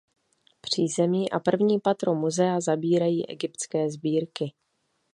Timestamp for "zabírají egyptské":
2.59-3.89